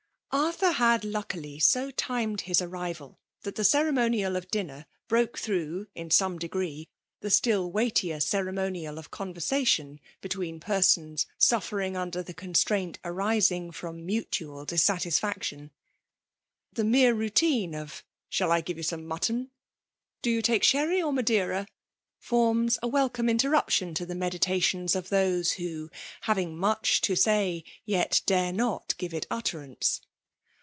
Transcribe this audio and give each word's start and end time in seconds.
Arthur 0.33 0.71
had^ 0.71 1.01
lucldly> 1.01 1.61
bo 1.73 1.91
timed 1.91 2.41
his 2.41 2.61
arrival 2.61 3.19
that 3.41 3.55
the 3.55 3.63
cerwioiual 3.65 4.37
of 4.37 4.47
dinner 4.49 4.85
broke 5.09 5.37
thcough>[in 5.37 6.09
some 6.13 6.39
degree^ 6.39 6.87
the 7.19 7.29
still 7.29 7.69
weightier 7.69 8.21
ceremonial 8.21 8.97
of 8.97 9.11
conversation 9.11 9.99
between 10.21 10.61
persons 10.61 11.25
suffering 11.37 11.97
under 11.97 12.23
the 12.23 12.33
constraint 12.33 12.97
arising 13.03 13.71
from 13.73 14.05
mutual 14.05 14.63
dis 14.63 14.81
satisfaction. 14.81 15.69
The 16.71 16.85
mere 16.85 17.13
routine 17.13 17.75
of'' 17.75 18.01
Shall] 18.29 18.53
I 18.53 18.61
give 18.61 18.77
you 18.77 18.83
some 18.83 19.05
mutton?— 19.05 19.51
^Do 20.23 20.31
you 20.31 20.41
taka 20.41 20.63
sherry 20.63 21.01
or 21.01 21.11
madeira?*' 21.11 21.67
forms 22.19 22.79
a 22.81 22.87
welcome 22.87 23.27
interruption 23.27 23.93
to 23.95 24.05
the 24.05 24.13
meditationa 24.15 24.95
of 24.95 25.09
those 25.09 25.53
who, 25.53 25.89
having 26.21 26.55
much 26.57 27.01
to 27.01 27.17
say, 27.17 27.65
yet 27.83 28.21
dare 28.25 28.53
not 28.53 28.95
give 28.97 29.13
it 29.13 29.27
utterance. 29.29 29.99